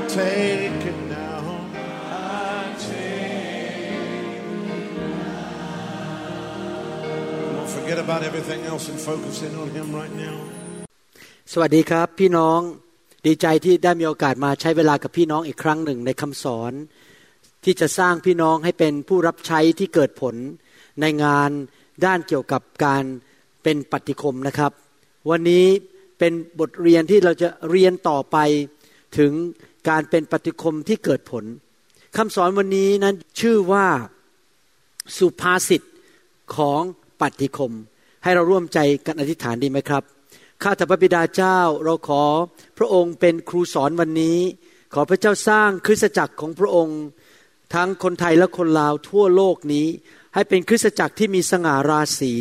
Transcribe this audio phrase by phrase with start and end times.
[0.00, 1.42] I take it now.
[2.08, 3.92] I take
[4.56, 5.56] it now.
[7.56, 10.36] Don't forget about everything else and focus in on Him right now.
[11.52, 12.60] สวัสดีครับ พี่น้อง
[13.26, 16.72] ดีใจที่ได้มีโอกาสมาใช้เวลากับพี่น้องอีกครั้งหนึ่งในคำสอน
[17.64, 20.34] ที่จะสร้างพี่น้องให้เป็นผู้รับใช้ที่เกิดผล
[21.00, 21.50] ในงาน
[22.04, 23.04] ด้านเกี่ยวกับการ
[23.62, 24.72] เป็นปฏิคมนะครับ
[25.30, 25.66] วันนี้
[26.18, 28.36] เป็นบทเรียนที่เราจะเรียนต่อไป
[29.18, 29.32] ถึง
[29.88, 31.44] การเป็นปฏิคมที่เกิดผล
[32.16, 33.86] คำสอนวันนี้นั้นชื่อว่า
[35.18, 35.82] สุภาษิต
[36.56, 36.82] ของ
[37.20, 37.72] ปฏิคม
[38.22, 40.02] ให้เราร่วมใจกันอธิษฐานดีไหมครับ
[40.62, 42.22] ข้าแต่พระบิดาเจ้าเราขอ
[42.78, 44.38] พระองค์เป็นครูสอนวันนี้
[44.94, 47.00] ขอพระเจ้าสร้างคริสตจักรของพระองค์
[47.74, 49.86] ทั้งคนไทยและคนลาวทั่วโลกนี้
[50.34, 52.34] ให้เป็นคริสตจักรที่มีสง่าราศี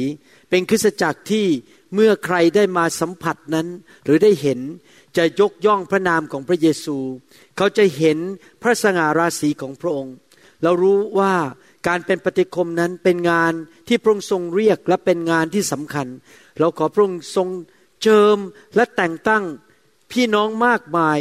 [0.50, 1.46] เป็นคริสตจักรที่
[1.94, 3.68] เมื่อใครได้มาสัมผัสนั้น
[4.04, 4.60] หรือได้เห็น
[5.18, 6.98] จะยกย่องพระนามของพระเยซู
[7.58, 8.18] เขาจะเห็น
[8.62, 10.16] พระสง่าราศีของพระองค์
[10.64, 11.34] เรารู้ว่า
[11.88, 13.54] การเป็นปฏิคมนั้นเป็นงาน
[13.88, 16.08] ที่พระองค์ทรงเรียกและเป็นงานที่สำคัญ
[16.60, 17.48] เราขอพระองค์ทรง
[18.04, 18.38] เจิม
[18.76, 19.44] และแต่งตั้ง
[20.12, 21.20] พี่น้องมากมาย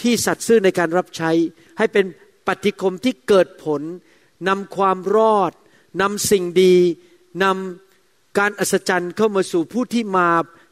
[0.00, 1.30] ที่สัตย์ซื่อในการรับใช้
[1.78, 2.04] ให้เป็น
[2.46, 3.82] ปฏิคมที่เกิดผล
[4.48, 5.52] นำความรอด
[6.00, 6.74] นำสิ่งดี
[7.42, 7.87] นำ
[8.38, 10.28] การอัศจรรย์เข้ามาสู่ผู้ที่มา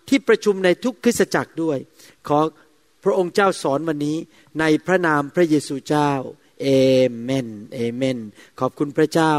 [0.08, 1.78] ที่ประชุมในทุกคริสตจักรด้วย
[2.28, 2.38] ขอ
[3.04, 4.16] พระองค์เจ้าสอนวันนี้
[4.60, 6.10] ในพระนามพระเยซูเจ้า
[6.62, 6.68] เอ
[7.22, 8.18] เมนเอเมน
[8.60, 9.32] ขอบคุณพระเจ้า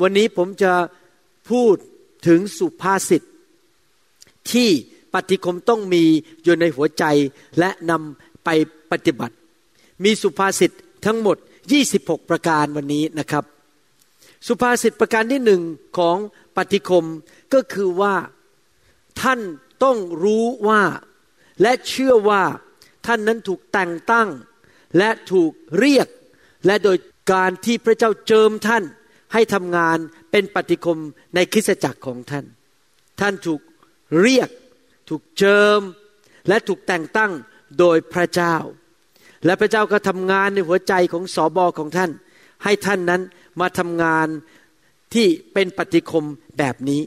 [0.00, 0.72] วันนี้ผมจะ
[1.50, 1.76] พูด
[2.26, 3.22] ถึงสุภาษิต
[4.52, 4.70] ที่
[5.14, 6.04] ปฏิคมต้องมี
[6.44, 7.04] อยู่ในหัวใจ
[7.58, 8.48] และนำไป
[8.90, 9.34] ปฏิบัติ
[10.04, 10.70] มีสุภาษิต
[11.06, 11.36] ทั้งหมด
[11.82, 13.44] 26 ประการวันนี้นะครับ
[14.46, 15.62] สุภาษิตประการที่หนึ่ง
[15.98, 16.16] ของ
[16.56, 17.04] ปฏิคม
[17.54, 18.14] ก็คือว่า
[19.22, 19.40] ท่าน
[19.84, 20.82] ต้องรู้ว่า
[21.62, 22.42] และเชื่อว่า
[23.06, 24.28] ท่านนั้นถูกแต่งตั้ง
[24.98, 26.08] และถูกเรียก
[26.66, 26.96] และโดย
[27.32, 28.84] การที่พระเจ้าเจิมท่าน
[29.32, 29.98] ให้ทำงาน
[30.30, 31.00] เป็นปฏิคม
[31.34, 32.44] ในคริสตจักรของท่าน
[33.20, 33.60] ท่านถูก
[34.20, 34.50] เรียก
[35.08, 35.80] ถูกเจิม
[36.48, 37.32] และถูกแต่งตั้ง
[37.78, 38.56] โดยพระเจ้า
[39.44, 42.10] และพระเจ้าก็ทำงานในหัวใจของสอบอของท่าน
[42.64, 43.22] ให้ท่านนั้น
[43.60, 44.28] มาทำงาน
[45.14, 46.26] ที่เป็นปฏิคม
[46.58, 47.02] แบบนี้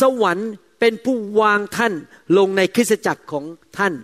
[0.00, 1.94] สวรรค์เป็นผู้วางท่าน
[2.38, 3.44] ลงในคริสตจักรของ
[3.78, 3.94] ท่าน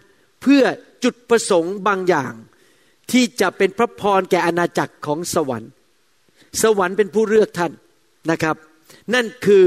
[0.42, 0.62] เพื่อ
[1.04, 2.32] จุดประสงค์บางอย่าง
[3.12, 5.70] ที่จะเป็นพระพรแก่อาณาจักรของสวรรค์
[6.62, 7.72] สวรรค์เป็นผู้เลือกท่าน
[8.30, 8.56] นะครับ
[9.14, 9.66] นั่นคือ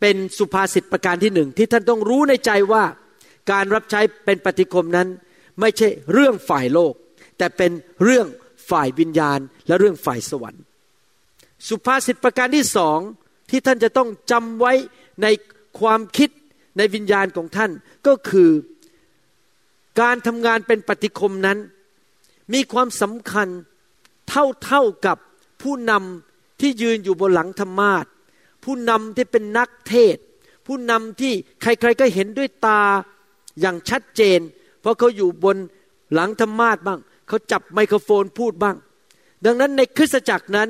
[0.00, 2.84] เป็นสุภาษิตประการที่หนึ่งที่ท่านต้องรู้ในใจว่า
[3.52, 5.08] การรับใช้เป็นปฏิคมนั้น
[5.60, 6.94] ไม่ใช่เรื่องฝ่ายโลก
[7.38, 7.70] แต่เป็น
[8.04, 8.26] เรื่อง
[8.70, 10.62] ฝ่ายวิญญาณและเรื่องฝ่ายสวรรค์
[11.68, 12.98] สุภาษิตประการที่สอง
[13.50, 14.72] ที่ท่านจะต้องจำไว้
[15.22, 15.26] ใน
[15.80, 16.30] ความคิด
[16.76, 17.70] ในวิญญาณของท่าน
[18.06, 18.50] ก็คือ
[20.00, 21.58] การทำงานเป็นปฏิคมนั้น
[22.52, 23.48] มีความสำคัญ
[24.28, 25.16] เท่าเท่ากับ
[25.62, 28.04] ผู้นำที่ยืนอยู่บนหลังธรรมาท
[28.64, 30.16] ผู้นำที่เป็นนักเทศ
[30.66, 32.82] ผู้นำที่ใครๆก็เห็นด้วยตา
[33.60, 34.40] อย่างชัดเจน
[34.80, 35.56] เพราะเขาอยู่บน
[36.14, 38.76] หลังธรรมาทบ้าง เขาจับไมโครโฟนพูดบ้าง
[39.44, 40.68] ดังนั้นในคริสตจักรนั้น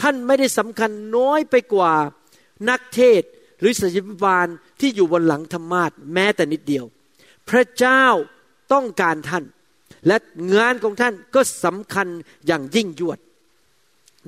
[0.00, 1.92] ท่านไม่ได้สำคัญน้อยไปกว่า
[2.70, 3.22] นักเทศ
[3.60, 4.46] หรือศิษยบาล
[4.80, 6.84] ที่อยู่บนหลังธรรมาทแม้แต่นิดเดียว
[7.48, 8.04] พระเจ้า
[8.72, 9.44] ต้องการท่าน
[10.06, 10.16] และ
[10.56, 12.08] งานของท่านก็สำคัญ
[12.46, 13.18] อย่างยิ่งยวด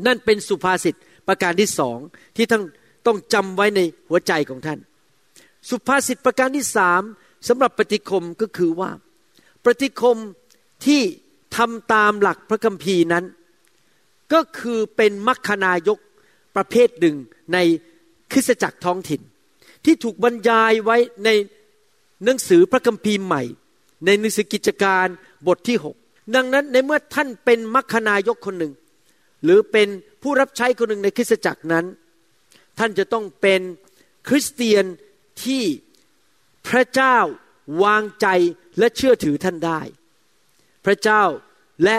[0.07, 0.95] นั่นเป็นสุภาษิต
[1.29, 1.99] ประการที่สอง
[2.37, 2.63] ที่ท่าน
[3.07, 4.79] ต้องจำไว้ในหัวใจของท่าน
[5.71, 7.03] สุภาษิตประการที่สาม
[7.49, 8.91] สำหรับปฏิคมก็คือว่า
[9.65, 10.17] ปฏิคม
[10.87, 11.01] ที่
[11.57, 13.25] ทำตามหลักพระคัมภีร์นั้น
[14.33, 15.99] ก็คือเป็นมัคคณายก
[16.57, 17.17] ประเภทหนึ่ง
[17.53, 17.59] ใน
[18.33, 19.21] คริสตจักรท้องถิ่น
[19.85, 21.31] ที่ถูกบรรยายไว้ใน
[22.25, 23.43] หนังสือพระคัมภีร์ใหม่
[24.05, 25.07] ในหนังสือกิจการ
[25.47, 25.97] บทที่หก
[26.35, 28.73] ดังนั้นในเมื่อท่านเป็นมัคคณายกคนหนึ่ง
[29.45, 29.89] หรือเป็น
[30.23, 31.85] ผู้รับใช้คนหนึ่งในคริสตจักรนั้น
[32.79, 33.61] ท่านจะต้องเป็น
[34.29, 34.85] คริสเตียน
[35.45, 35.63] ที่
[36.69, 37.19] พระเจ้า
[37.83, 38.27] วางใจ
[38.79, 39.81] และเชื่อถือท่านได้
[40.85, 41.23] พระเจ้า
[41.85, 41.99] และ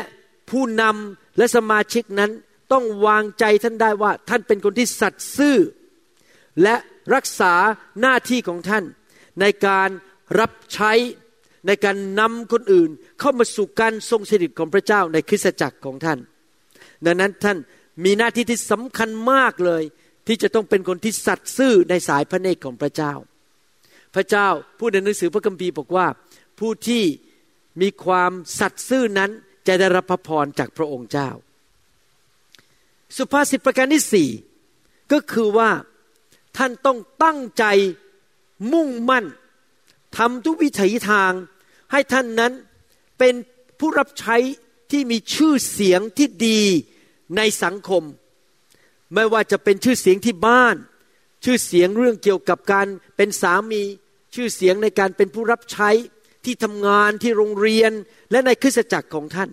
[0.50, 2.32] ผู้นำและสมาชิกนั้น
[2.72, 5.58] ต้องวางใจท่านได้ว่าท่านเป็นคนที่สัตย์ซื่อ
[6.64, 6.76] และ
[7.14, 7.54] รักษา
[8.02, 8.84] หน้าที่ของท่าน
[9.42, 9.90] ในการ
[10.40, 10.92] รับใช้
[11.68, 12.90] ในการนำคนอื่น
[13.20, 16.20] เข้ามาสู่การทรงสถิตของพระเจ้าในคริสตจักรของท่าน
[17.06, 17.58] ดังนั้นท่าน
[18.06, 19.84] มีหน้าที่ที่สำคัญมากเลย
[20.28, 23.14] ที่จะต้องเป็นคนที่สัตย์ซื่อในสายพระเนตรของพระเจ้า
[24.16, 24.48] พระเจ้า
[24.80, 26.08] พูดในหนังสือพระคัมภีร์บอกว่า
[26.60, 27.04] ผู้ที่
[27.82, 29.32] มีความสัตย์ซื่อนั้น
[29.68, 31.30] จะได้รับพระพรจากพระองค์เจ้า
[33.18, 34.30] สุภาษิตประการที่สี่
[35.12, 35.72] ก็คือว่า
[36.58, 37.66] ท่านต้องตั้งใจ
[38.74, 39.26] มุ่งมั่น
[40.18, 41.32] ทำทุกวิถีทาง
[41.92, 42.54] ให้ท่านนั้น
[43.20, 43.34] เป็น
[43.80, 44.38] ผู้รับใช้
[44.92, 46.62] ที่มีชื่อเสียงที่ดี
[47.38, 48.04] ในสังคม
[49.14, 50.76] ไม่ว่าจะเป็นชื่อเสียงที่บ้าน
[51.44, 52.88] ชื่อเสียงเรื่องเกี่ยวกับการ
[53.18, 53.84] เป็นสามี
[54.36, 55.90] ชื่อเสียงในการเป็นผู้รับใช้
[56.46, 57.92] ที่ทำงานที่โรงเรียน
[58.32, 59.50] และในคริสตจักรของท่าน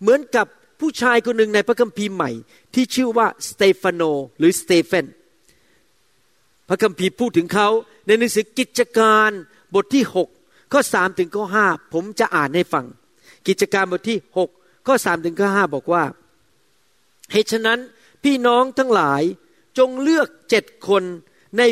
[0.00, 0.46] เหมือนกับ
[0.80, 2.30] ผู้ชายคนหนึ่งในพระคัมภีร์ใหม่
[2.74, 4.02] ที่ชื่อว่าสเตฟานโน
[4.38, 5.06] หรือสเตเฟน
[6.68, 7.68] พระคัมภีร์พูดถึงเขา
[8.06, 9.30] ในหนังสือกิจการ
[9.74, 10.04] บทที่
[10.38, 12.86] 6 ข้อ 3 ถึงข้อ 5 ผมจะอ่านให้ฟัง
[13.48, 14.18] กิจการบทที่
[14.52, 16.04] 6 ข้อ 3 ถึงข้อ 5 บอกว่า
[17.32, 17.80] เหตุฉะนั้น
[18.24, 19.22] พี่น้องทั้งหลาย
[19.78, 21.02] จงเลือกเจ็ดคน
[21.58, 21.62] ใน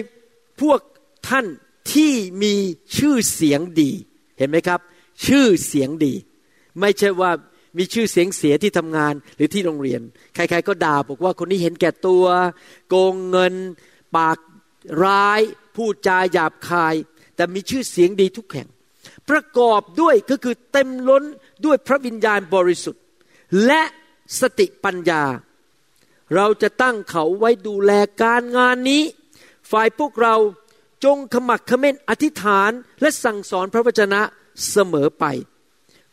[0.60, 0.80] พวก
[1.28, 1.46] ท่าน
[1.94, 2.12] ที่
[2.42, 2.54] มี
[2.96, 3.90] ชื่อเสียงดี
[4.38, 4.80] เห็นไหมครับ
[5.26, 6.14] ชื่อเสียงดี
[6.80, 7.30] ไม่ใช่ว่า
[7.78, 10.00] มีชื่อเสียงเสียที่ทำงานหรือที่โรงเรียน
[10.34, 12.24] ใครๆก็ด่าบอกว่าคนนี้เห็นแก่ตัว
[12.88, 13.54] โกงเงิน
[14.16, 14.38] ปาก
[15.04, 15.40] ร้าย
[15.76, 16.94] พูดจาหยาบคาย
[17.36, 18.68] แต่มีชื่อเสียงดีทุกแห่ง
[19.30, 21.24] ประกอบด้วยก็คือเต็มล้น
[21.64, 23.02] ด้วยพระวิญญาณบริสุทธิ์
[23.66, 23.82] และ
[24.40, 25.22] สติปัญญา
[26.34, 27.92] เราจะตั้งเขาไว้ดูแล
[28.22, 29.02] การงานนี้
[29.70, 30.36] ฝ่ายพวกเรา
[31.04, 32.70] จงขมักขม้นอธิษฐาน
[33.00, 34.20] และสั่งสอนพระวจนะ
[34.70, 35.24] เสมอไป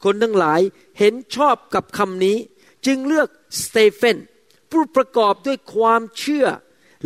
[0.04, 0.62] คนทั้งหลาย
[1.00, 2.38] เห็นชอบกับคำนี้
[2.86, 3.30] จึงเลือก
[3.64, 4.18] สเตเฟน
[4.72, 6.48] ผู้ประกอบด้วยความเชื่อ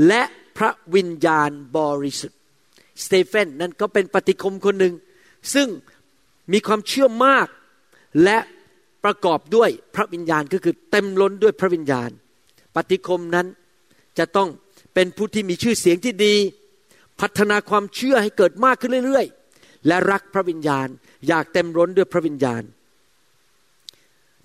[0.08, 0.22] และ
[0.58, 2.40] พระวิญญาณบริสุทธิ์
[3.04, 4.94] สเตเฟนนั้นก็เป็นปฏิคมคนหนึ่ง
[5.54, 5.68] ซึ่ง
[6.52, 7.48] มีความเชื่อมาก
[8.24, 8.38] และ
[9.04, 12.10] ประกอบด้วยพระวิญญาณก็คือเต็มล้นด้วยพระวิญญาณ
[12.76, 13.48] ปฏิคมนั้น
[14.18, 14.50] จะต้อง
[14.94, 16.36] เป็นผู้ที่มีชื่อเสียงที่ดี
[17.20, 20.88] พัฒนาความเชื่อให้เกิดมากขึ้นเรื่อยๆ และรักพระวิญญาณ
[21.28, 22.64] อยากเต็มล้นด้วยพระวิญญาณ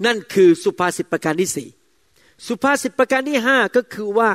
[0.04, 1.68] นั่นคือสุภาษิตประการที่สี่
[2.46, 4.30] สุภาษิตประการที่ห้าก็คือว่า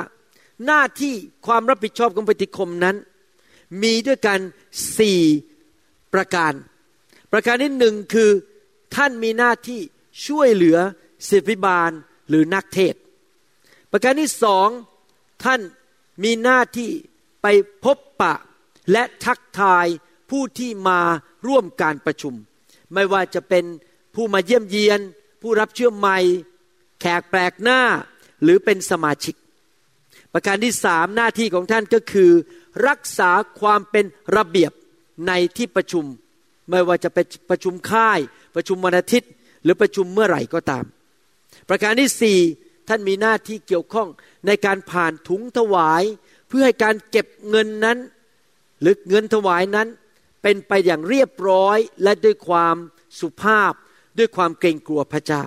[0.66, 1.14] หน้าที่
[1.46, 2.96] ความรับผิดชอบของปฏิคมนั้น
[3.82, 4.40] มีด้วยกัน
[4.98, 5.20] สี่
[6.14, 6.52] ประการ
[7.32, 8.30] ประการที่หนึ่งคือ
[8.94, 9.80] ท่านมีหน้าที่
[10.26, 10.78] ช่วยเหลือ
[11.28, 11.90] ศิบิบาล
[12.28, 12.94] หรือนักเทศ
[13.90, 14.68] ประการที่สอง
[15.44, 15.60] ท่าน
[16.24, 16.90] มีหน้าที่
[17.42, 17.46] ไป
[17.84, 18.34] พบปะ
[18.92, 19.86] และทักทาย
[20.30, 21.00] ผู้ที่มา
[21.46, 22.34] ร่วมการประชุม
[22.92, 23.64] ไม่ว่าจะเป็น
[24.14, 25.00] ผู้มาเยี่ยมเยียน
[25.44, 26.18] ผู้รับเชื่อใหม่
[27.00, 27.80] แขกแปลกหน้า
[28.42, 29.34] หรือเป็นสมาชิก
[30.32, 32.30] ประการที่สามหน้าที่ของท่านก็คือ
[32.88, 33.30] รักษา
[33.60, 34.04] ความเป็น
[34.36, 34.72] ระเบียบ
[35.28, 36.04] ในที่ประชุม
[36.70, 38.20] ไม่ว่าจะเป็นประชุมค่าย
[38.54, 39.30] ประชุมวันอาทิตย์
[39.62, 40.84] หรือประชุมเมื่อไหร่ก็ตาม
[41.68, 42.38] ประการที่สี่
[42.88, 44.08] ท่านมีหน้าที่เกี่ยวข้อง
[44.46, 46.02] ในการผ่านถุงถวาย
[46.48, 47.98] เพื่อให้การเก็บเงินนั้น
[48.80, 49.88] หรือเงินถวายนั้น
[50.42, 52.76] เป็นไปอย่างเรียบร้อยและด้วยความ
[53.20, 53.72] สุภาพ
[54.18, 55.44] ด้วยความเกรงกลัวพระเจ้า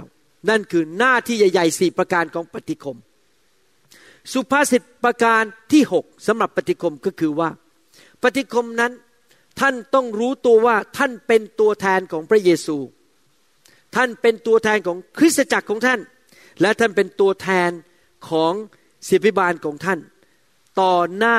[0.50, 2.98] นั่นคือหน้าที่ใหญ่ๆสี่ประการของปฏิคม
[4.34, 7.50] สุภาษิตประการที่หกสำหรับปฏิคมก็คือว่า
[8.24, 8.92] ปฏิคมนั้น
[9.60, 12.78] ท่านต้องรู้ตัวว่าท่านเป็นตัวแทนของพระเยซู
[13.96, 16.00] ท่านเป็นตัวแทนของคริสตจักรของท่าน
[16.62, 17.72] และท่านเป็นตัวแทน
[18.30, 18.54] ของ
[19.08, 20.00] ศิบิบาลของท่าน
[20.80, 21.38] ต่อหน้า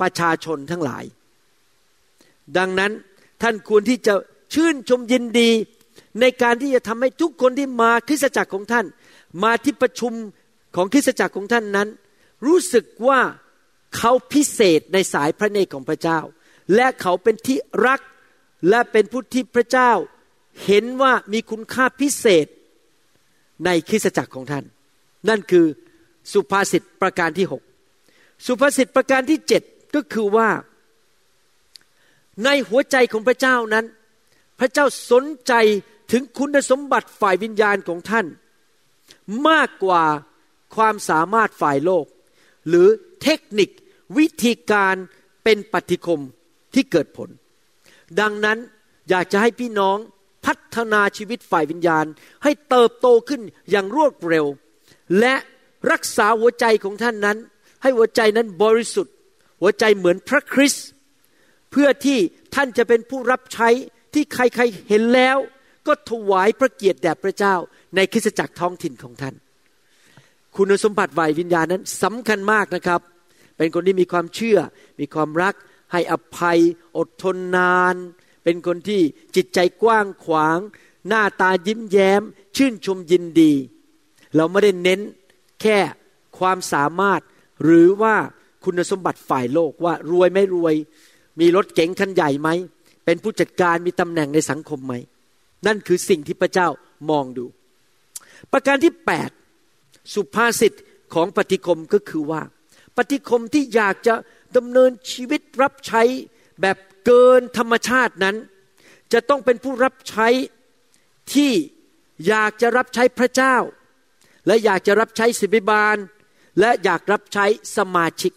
[0.00, 1.04] ประชาชนทั้งหลาย
[2.58, 2.92] ดังนั้น
[3.42, 4.14] ท่านควรที่จะ
[4.54, 5.50] ชื่นชมยินดี
[6.20, 8.86] ในการที่จะทำให้ทุกคนที่มาคริสตจักรของท่าน
[9.42, 10.12] มาที่ประชุม
[10.76, 11.88] ของคริสตจักรของท่านนั้น
[12.46, 13.20] รู้สึกว่า
[13.96, 16.18] เขาพิเศษในสายพระเนตรของพระเจ้า
[16.74, 18.00] และเขาเป็นที่รัก
[18.68, 19.92] และเป็นผู้ที่พระเจ้า
[20.64, 22.46] เห็นว่ามีคุณค่าพิเศษ
[23.64, 24.64] ในคริสตจักรของท่าน
[25.28, 25.66] นั่นคือ
[26.32, 27.62] สุภาษิตประการที่หก
[28.46, 29.62] สุภาษิตประการที่เจ็ด
[29.94, 30.48] ก็คือว่า
[32.44, 33.86] ในหัวใจของพระเจ้านั้น
[34.60, 35.52] พระเจ้าสนใจ
[36.12, 38.26] ถึงคุณสมบัติฝ่ายวิญญาณของท่าน
[39.48, 40.04] มากกว่า
[40.76, 42.06] ความสามารถฝ่ายโลก
[42.68, 42.88] หรือ
[43.22, 43.70] เทคนิค
[44.16, 44.94] วิธีการ
[45.44, 46.20] เป็นปฏิคม
[46.74, 47.28] ที่เกิดผล
[48.20, 48.58] ดังนั้น
[49.08, 49.96] อยากจะให้พี่น้อง
[50.46, 52.06] พัฒนาชีวิตฝ่ายวิญญาณ
[52.44, 54.46] ให้เติบโตขึ้นอย่างรวดเร็ว
[55.20, 55.34] และ
[55.90, 57.38] รักษาหัวใจของท่านนั้น
[57.82, 59.14] ให้หัวใจนั้นบริสุทธิ์
[59.60, 60.86] หัวใจเหมือนพระคริสต์
[61.70, 62.18] เพื่อที่
[62.54, 63.68] ท่านจะเป็นผู้รับใช้
[64.14, 65.38] ที่ใครๆเห็นแล้ว
[65.86, 67.54] ก็ถวายพระเกียรติแด่พระเจ้า
[67.96, 69.34] ในคริสตจักรท้องถิ่นของท่าน
[70.56, 73.00] คุณสมบัติฝ่ายวิญญาณนั้นสำคัญมากนะครับ
[73.56, 74.58] เป็นคนที่มีความเชื่อ
[75.00, 75.54] มีความรัก
[75.92, 76.60] ให้อภัย
[76.96, 77.94] อดทนนาน
[78.44, 79.00] เป็นคนที่
[79.36, 80.58] จิตใจกว้างขวาง
[81.08, 82.22] หน้าตายิ้มแย้ม
[82.56, 83.52] ชื่นชมยินดี
[84.36, 85.00] เราไม่ได้เน้น
[85.60, 85.78] แค่
[86.38, 87.20] ความสามารถ
[87.62, 88.16] หรือว่า
[88.64, 90.74] คุณสมบัติฝ่ายโลกว่ารวยไม่รวย
[91.40, 92.48] มีรถเก๋งคันใหญ่ไหม
[93.04, 94.94] เป็นผู้จัดการมีตำแหน่งในสังคมไหม
[95.66, 96.68] นั่นคือสิ่งที่พระเจ้า
[97.10, 97.46] มองดู
[98.52, 98.94] ประการที่
[99.54, 100.72] 8 สุภาษิต
[101.14, 102.42] ของปฏิคมก็คือว่า
[102.96, 104.14] ปฏิคมที่อยากจะ
[104.56, 106.02] ดำเนินชีวิตรับใช้
[106.60, 106.76] แบบ
[107.06, 108.36] เกินธรรมชาตินั้น
[109.12, 110.28] จะต้องเป็นผู้รับใช้
[111.34, 111.52] ที่
[112.28, 113.56] อยากจะรับใช้พระเจ้า
[114.46, 115.96] และอยากจะรับใช้สิบิบาล
[116.60, 118.32] และอยากรับใช้สมาชิก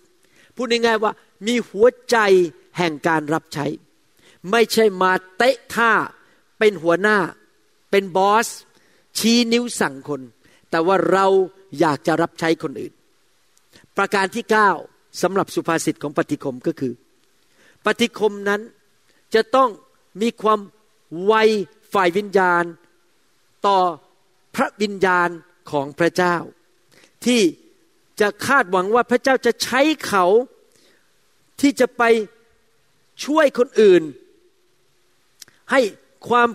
[0.56, 1.14] พูดง่ายๆว่า
[1.48, 2.18] มีหัวใจ
[2.78, 3.66] แห่งการรับใช้
[4.52, 5.92] ไม่ใช่มาเตะท่า
[6.60, 7.18] เป็นหัวหน้า
[7.92, 8.48] เป็นบอส
[9.18, 10.22] ชี้นิ้วสั่งคน
[10.70, 11.26] แต่ว่าเรา
[11.80, 12.94] อยากจะรับใช้คนอื่น
[13.98, 14.70] ประการที่เก้า
[15.22, 16.94] สำหรับสุภาษิตของปฏิคมก็คือ
[17.86, 18.62] ปฏิคมนั้น
[19.34, 19.70] จะต้อง
[20.22, 20.60] มีความ
[21.26, 21.34] ไว
[21.94, 22.64] ฝ่ายวิญญาณ
[23.68, 23.80] ต่อ
[24.56, 25.30] พระวิญญาณ
[25.72, 26.36] ของพระเจ้า
[27.26, 27.42] ที่
[28.20, 30.26] จะคาดหวังว่าพระเจ้าจะใช้เขา
[31.62, 32.04] ที่จะไป
[33.26, 34.04] ช่วยคนอื่น
[35.72, 35.82] ให้
[36.30, 36.50] ความ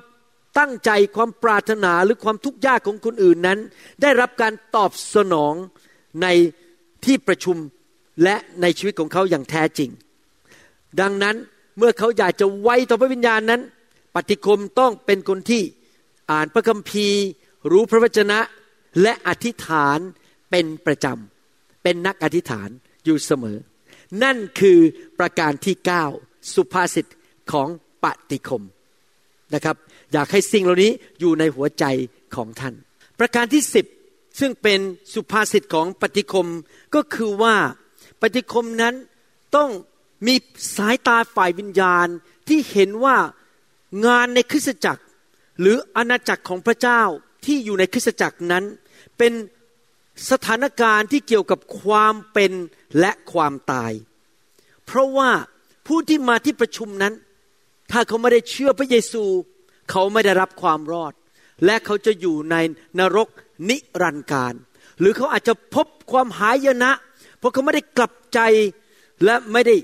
[0.59, 3.59] ตั้งใจความปรารถนาหรือความทุกข์ยากของคนอื่นนั้น
[4.03, 5.55] ได้รับการตอบสนอง
[6.23, 6.27] ใน
[7.05, 7.57] ที่ประชุม
[8.23, 9.91] และในชีวิตของเขาอย่างแท้จริง
[11.01, 11.37] ดังนั้น
[11.79, 13.61] เมื่อเขาอยากจะไว้ต่อพระวิญญาณนั้น
[14.15, 15.63] ปฏิคมต้องเป็นคนที่
[16.31, 17.21] อ่านพระคัมภีร์
[17.71, 18.39] รู้พระวจนะ
[19.03, 19.99] และอธิษฐาน
[20.51, 22.69] เป็นประจำเป็นนักอธิษฐาน
[23.05, 23.59] อยู่เสมอ
[24.23, 24.79] นั่นคือ
[25.19, 26.05] ประการที่เก้า
[26.55, 27.07] สุภาษิต
[27.53, 27.69] ของ
[28.05, 28.63] ปฏิคม
[29.55, 29.77] นะครับ
[30.13, 31.85] อยากให้สิ่งเหล่านี้อยู่ในหัวใจ
[32.35, 32.75] ของท่าน
[33.19, 33.87] ประการที่สิบ
[34.41, 34.81] ซึ่งเป็น
[35.15, 36.49] สุภาษิตของปฏิคม
[36.95, 37.57] ก็คือว่า
[38.21, 38.95] ปฏิคมนั้น
[39.57, 39.71] ต้อง
[40.27, 40.35] มี
[40.77, 42.07] สายตาฝ่ายวิญญาณ
[42.49, 43.17] ที่เห็นว่า
[44.07, 45.03] งานในคริสตจักร
[45.61, 47.03] หรืออาณาจักรของพระเจ้า
[47.45, 48.65] ที่อยู่ในคริสตจักรนั้น
[49.19, 49.33] เป็น
[50.31, 52.53] สถานการณ์ที่เกี่ยวกับความเป็น
[53.01, 53.93] และความตาย
[54.87, 55.31] เพราะว่า
[55.87, 57.15] ผู้ที่มาที่ประชุมนั้น
[57.91, 59.25] ถ้าเขาไม่ได้เชื่อพระเยซู
[59.91, 61.13] เขาไม่ได้รับความรอด
[61.65, 62.57] และเขาจะอยู่ใน
[62.99, 63.29] นรก
[63.69, 64.55] นิรันดร์การ
[65.01, 66.91] หรือเขาอาจจะพบความหายนะ
[67.39, 68.41] เพราะเขาไม่ได้กลับใจ
[69.25, 69.77] และไม่ได้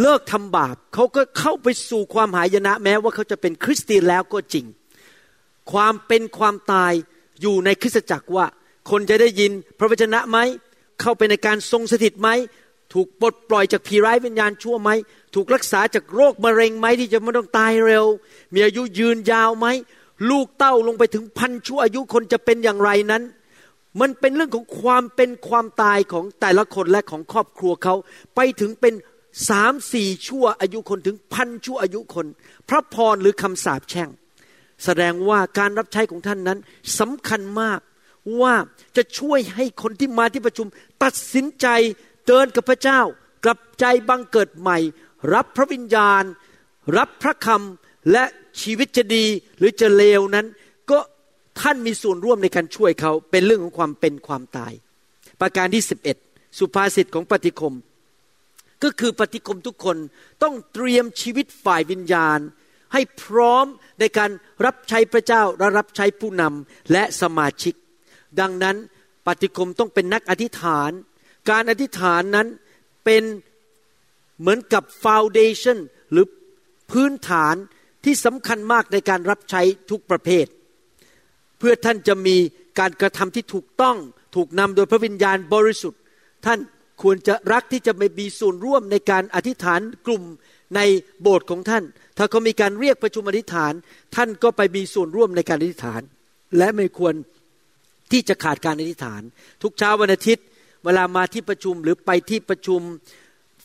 [0.00, 4.66] เลิกทำบาป เขาก็เข้าไปสู่ความหายนะ แม้ว่าเขาจะเป็นคริสเตียนแล้วก็จริง
[5.72, 6.92] ความเป็นความตาย
[7.40, 8.46] อยู่ในคริสตจักรว่า
[8.90, 10.38] คนจะได้ยินพระวจนะไหม
[11.00, 12.28] เข้าไปในการทรงสถิตไหม
[12.92, 14.90] ถูกปลดปล่อยจากผีร้ายวิญญาณชั่วไหม
[15.34, 18.06] ถูกรักษาจากโรคมะเร็งไหมที่จะไม่ต้องตายเร็ว
[18.54, 19.66] มีอายุยืนยาวไหม
[20.30, 23.22] ลูกเต้าลงไปถึงพันชั่วอายุคนจะเป็นอย่างไรนั้น
[24.00, 27.94] มันเป็นเรื่องของความเป็นความตายของแต่ละคนและของครอบครัวเขา
[28.34, 28.94] ไปถึงเป็น
[29.50, 32.26] สามสี่ชั่วอายุคนถึงพันชั่วอายุคน
[32.68, 34.08] พระพรหรือคำสาปแช่ง
[34.84, 36.58] แสดงว่าการรับใช้ของท่านนั้น
[36.98, 37.80] สำคัญมาก
[38.40, 38.54] ว่า
[38.96, 40.66] จะช่วยให้คนที่มาที่ประชุม
[41.02, 41.66] ตัดสินใจ
[42.26, 43.00] เดินกับพระเจ้า
[43.44, 44.78] กลับใจบังเกิดใหม่
[45.34, 46.24] รับพระวิญญาณ
[46.98, 48.24] รับพระคำและ
[48.62, 49.24] ชีวิตจะดี
[49.58, 50.46] หรือจะเลวนั้น
[50.90, 50.98] ก็
[51.60, 54.72] ท่านมีส่วนร่วมในการช่วยเขาเป็นเรื่องของความเป็นความตาย
[55.40, 55.82] ประการที่
[56.20, 57.74] 11 สุภาษิตของปฏิคม
[58.82, 59.96] ก็คือปฏิคมทุกคน
[60.42, 62.38] ต้องเตรียมชีวิตฝ่ายวิญญาณ
[62.92, 63.66] ให้พร้อม
[64.00, 64.30] ในการ
[64.64, 67.74] รับใช้พระเจ้าและรับใช้ผู้นำและสมาชิก
[68.40, 68.76] ดังนั้น
[69.26, 70.90] ปฏิคมต้องเป็นนักอธิษฐาน
[71.50, 72.48] การอธิษฐานนั้น
[73.04, 73.22] เป็น
[74.40, 75.78] เหมือนกับฟาวเดชัน
[76.12, 76.26] หรือ
[76.92, 77.54] พื้นฐาน
[78.04, 80.46] ที่สำคัญมากในการรับใช้ทุกประเภท
[81.58, 82.36] เพื่อท่านจะมี
[82.78, 83.96] การกระทำที่ถูกต้อง
[84.36, 86.00] ถูกนำโดยพระวิญญาณบริสุทธิ์
[86.46, 86.58] ท่าน
[87.02, 90.22] ควรจะรักที่จะไม่มีส่วนร่วมในการอธิษฐานกลุ่ม
[90.76, 90.80] ใน
[91.22, 91.84] โบสถ์ของท่าน
[92.16, 93.72] ถ้าเขามีการเรียกประชุมอธิษฐาน
[94.16, 96.00] ท่านก็ไปมีส่วนร่วมในการอธิษฐาน
[96.58, 97.14] และไม่ควร
[98.12, 99.22] ที่จะขาดการอธิษฐาน
[99.62, 100.44] ทุกเช้าวันอาทิตย์
[100.84, 102.80] เวลามาที่ประชุมหรือไปที่ประชุม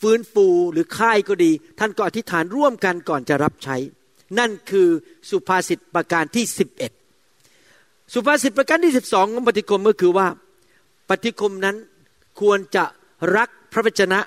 [0.01, 3.77] ฟื้นฟูหรือค่ายก็ดี ท่านก็อธิษฐานร่วมกันก่อนจะรับใช้
[4.39, 4.87] นั่นคือ
[5.29, 6.45] สุภาษิตประการที่
[7.29, 10.27] 11 สุภาษิตประการที่สิบสองของปฏิคมก็คือว่า
[11.09, 11.75] ปฏิคมนั้น
[12.41, 12.83] ควรจะ
[13.35, 14.19] รักพระวจนะ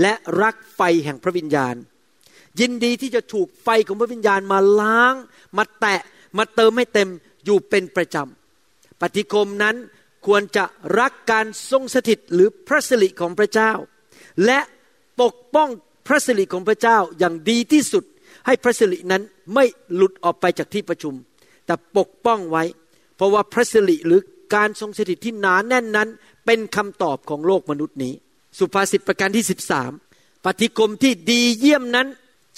[0.00, 1.74] และรักไฟแห่งพระวิญญาณ
[2.60, 5.14] ยินดีที่จะถูกไฟของพระวิญญาณมาล้าง
[5.56, 6.00] มาแตะ
[6.38, 7.08] มาเติมให้เต็ม
[7.44, 9.76] อยู่เป็นประจำปฏิคมนั้น
[10.26, 10.64] ควรจะ
[11.00, 13.72] รักการทรงสถิตหรือพระสิริของพระเจ้า
[14.44, 14.60] และ
[15.20, 15.68] ปกป้อง
[16.06, 18.04] พระสิริของพระเจ้าอย่างดีที่สุด
[18.46, 19.22] ให้พระสิรินั้น
[19.54, 21.14] ไม่หลุดออกไปจากที่ประชุม
[21.66, 22.64] แต่ปกป้องไว้
[23.16, 24.20] เพราะว่าพระสิริหรือ
[24.54, 26.08] การทรงสถิตที่หนาแน่นนั้น
[26.46, 28.14] เป็นคำตอบของโลกมนุษย์นี้
[28.58, 29.44] สุภาษิตประการที่
[29.94, 32.08] 13 ปฏิคมที่ดีเยี่ยมนั้น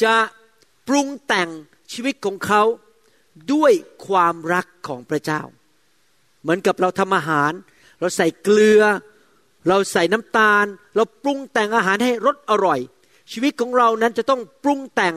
[0.02, 0.14] จะ
[0.88, 1.48] ปรุงแต่ง
[1.92, 2.62] ชีวิตของเขา
[3.52, 3.72] ด้วย
[4.06, 5.42] ความรักของพระเจ้า
[6.42, 7.52] เหมือนกับเราทำอาหาร
[8.00, 8.82] เราใส่เกลือ
[9.68, 10.64] เราใส่น้ำตาล
[10.96, 12.80] เราปรุงแต่งอาหารให้รสอร่อย
[13.32, 15.16] ชีวิตของเรานั้นจะต้องปรุงแต่ง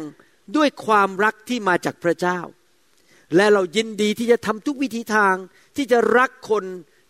[0.56, 2.40] ด้วยความรักที่มาจากพระเจ้า
[3.36, 5.36] และเรายินดีที่จะทำทุกวิธีทาง
[5.76, 6.64] ที่จะรักคน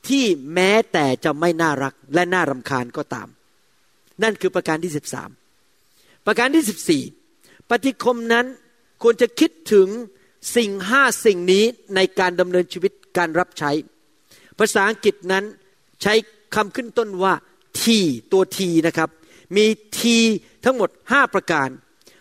[0.09, 3.27] ที่แม้แต่จะไม่น่ารักและน่ารำคาญก็ตาม
[4.23, 5.29] นั่นคือประการที่สิบสาม
[6.25, 7.03] ประการที่สิบสี่
[7.69, 8.45] ปฏิคมนั้น
[9.03, 9.87] ควรจะคิดถึง
[10.55, 11.63] สิ่งห้าสิ่งนี้
[11.95, 13.71] ในการดำเนินชีวิตการรับใช้
[14.59, 15.43] ภาษาอังกฤษนั้น
[16.01, 16.13] ใช้
[16.55, 17.33] คำขึ้นต้นว่า
[17.81, 17.99] ที
[18.31, 19.09] ตัวทีนะครับ
[19.55, 19.65] มี
[19.99, 20.17] ที
[20.65, 21.69] ทั้งหมดห้าประการ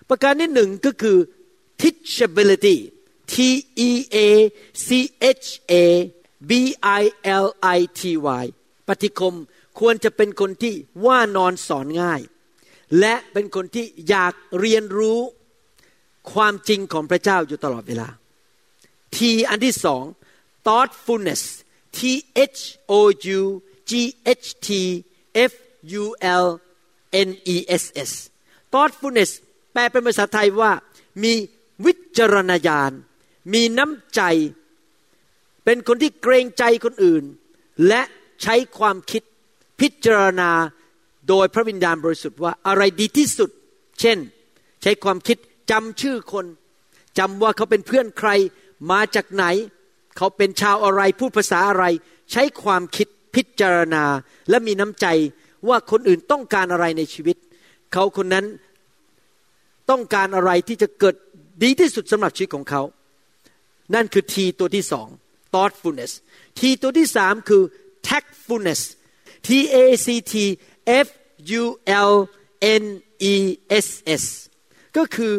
[0.09, 1.19] ประการที่หนึ่งก็คือ
[1.81, 2.77] teachability
[3.33, 3.35] T
[3.89, 4.17] E A
[4.87, 4.89] C
[5.37, 5.75] H A
[6.49, 6.53] B
[7.01, 7.03] I
[7.45, 7.47] L
[7.77, 8.03] I T
[8.43, 8.45] Y
[8.89, 9.35] ปฏิคม
[9.79, 10.75] ควรจะเป็นคนที่
[11.07, 12.21] ว่านอนสอนง่าย
[13.01, 15.21] และเป็นคนที่อยากเรียนรู้
[16.33, 18.09] ความจริงของพระเจ้าอยู่ตลอดเวลา
[19.17, 20.05] ทีอันที่สอง
[20.67, 21.43] thoughtfulness
[21.99, 22.01] T
[22.57, 22.93] H O
[23.39, 23.41] U
[23.91, 23.93] G
[24.45, 24.69] H T
[25.51, 25.53] F
[26.03, 26.05] U
[26.45, 26.47] L
[27.29, 28.13] N E S S
[28.73, 29.31] thoughtfulness
[29.73, 30.73] แปลเป็นภาษาไทยว่า
[31.23, 31.33] มี
[31.85, 32.93] วิจารณญาณ
[33.53, 34.21] มีน้ำใจ
[35.65, 37.25] เป็นคนที่เกรงใจคนอื่น
[37.89, 38.03] และ
[38.43, 39.23] ใช้ความคิด
[39.81, 40.51] พิจารณา
[41.29, 43.51] โดยพระวิญญาณบริสุทธิ์ว่าอะไรดีที่สุด
[44.01, 44.19] เช่น
[44.83, 45.37] ใช้ความคิด
[45.71, 46.47] จำชื่อคน
[47.19, 48.31] จำว่าเขาเป็นเพื่อนใคร
[48.91, 49.45] มาจากไหน
[50.17, 51.85] เขาเป็นชาวอะไรพูดภาษาอะไร
[52.33, 54.05] ใช้ความคิดพิจารณา
[54.51, 55.07] และมีน้ำใจ
[55.69, 57.37] ว่าคนอื่นต้องการอะไรในชีวิต
[57.93, 58.47] เขาคนนั้น
[59.91, 61.15] ต้องการอะไรที่จะเกิด
[61.63, 62.83] ดีที่สุดสำหรับชีวิตของเขา
[63.95, 65.09] นั่นคือทีตัวที่สอง
[65.53, 66.13] thoughtfulness
[66.59, 67.63] ทีตัวที่สามคือ
[68.09, 68.83] tactfulness
[69.47, 70.35] T A C T
[71.07, 71.09] F
[71.63, 71.65] U
[72.11, 72.13] L
[72.83, 72.85] N
[73.33, 73.35] E
[73.87, 73.89] S
[74.23, 74.25] S
[74.97, 75.35] ก็คือ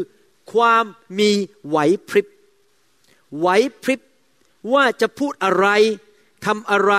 [0.53, 0.83] ความ
[1.19, 1.31] มี
[1.67, 1.77] ไหว
[2.09, 2.27] พริบ
[3.39, 3.47] ไหว
[3.83, 4.01] พริบ
[4.73, 5.67] ว่าจะพูดอะไร
[6.45, 6.93] ทำอะไร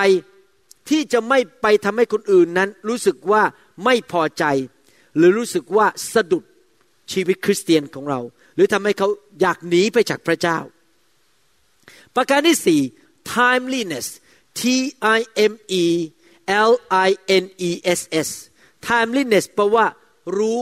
[0.89, 3.43] ที่จะไม่ไปทำให้คนอื่นนั้น รู้สึกว่า
[3.85, 4.45] ไม่พอใจ
[5.17, 6.45] หรือรู้สึกว่าสะดุด
[7.13, 8.21] ชีวิตคริสเตียนของเรา
[8.55, 9.09] หรือทำให้เขา
[9.41, 10.59] อยากหนีไปจากพระเจ้า
[12.15, 12.81] ประการที่สี่
[13.35, 14.07] timeliness
[14.61, 14.63] T
[15.19, 15.85] I M E
[16.71, 16.73] L
[17.09, 17.11] I
[17.43, 18.29] N E S S
[18.89, 19.87] timeliness แปลว่า
[20.37, 20.59] รู้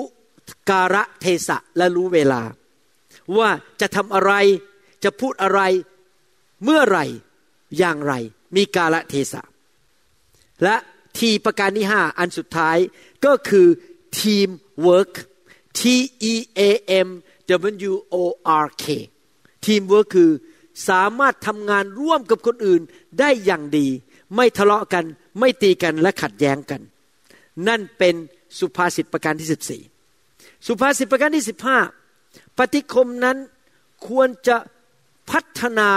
[0.70, 2.42] กาลเทศะและรู้เวลา
[3.36, 4.32] ว่าจะทำอะไร
[5.04, 5.60] จะพูดอะไร
[6.64, 6.98] เมื่อไร
[7.78, 8.12] อย่างไร
[8.56, 9.42] มีกาลเทศะ
[10.62, 10.76] และ
[11.18, 12.76] ทีประการที่ห้าอันสุดท้าย
[13.24, 13.66] ก็คือ
[14.20, 14.48] ทีม
[14.82, 15.12] เวิร์ก
[15.78, 15.80] T
[16.32, 16.60] E A
[17.06, 17.08] M
[17.90, 18.16] W O
[18.64, 18.84] R K
[19.66, 20.30] ทีมเวิร์กคือ
[20.88, 22.82] สามารถทำงานร่วมกับคนอื่น
[23.18, 23.86] ได้อย่างดี
[24.36, 25.04] ไม่ทะเลาะกัน
[25.38, 26.80] ไม่ตีกันและขัดแย้งกัน
[27.68, 28.14] นั่นเป็น
[28.58, 29.82] สุภาษิตประการที่สิบสี่
[30.66, 31.78] สุภาษิตประการที่สิบห้า
[32.58, 33.36] ปฏิคมนั้น
[34.06, 34.56] ควรจะ
[35.30, 35.90] พัฒนา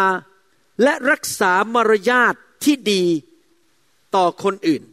[0.84, 2.34] และรักษามารยาท
[2.64, 3.04] ที่ดี
[4.16, 4.84] ต่อคนอื่น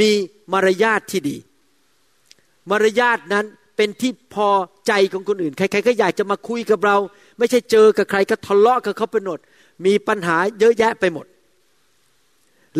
[0.00, 0.10] มี
[0.52, 1.36] มารยาทที่ดี
[2.70, 3.46] มารยาทนั้น
[3.76, 4.50] เป็นที่พอ
[4.86, 6.96] ใจของคนอื่น ใคร ๆ ก็อยากจะมาคุยกับเรา
[7.38, 9.38] ไม่ใช่เจอกับใครก็ทะเลาะกับเขาไปหมด
[9.86, 11.26] มีปัญหาเยอะแยะไปหมด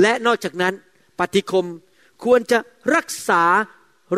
[0.01, 0.75] และนอกจากนั้น
[1.19, 1.67] ปฏิคม
[2.25, 2.59] ควรจะ
[2.95, 3.45] รักษา